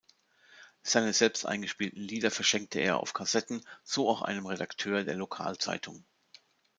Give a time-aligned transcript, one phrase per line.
[0.81, 6.03] Seine selbst eingespielten Lieder verschenkte er auf Kassetten, so auch einem Redakteur der Lokalzeitung.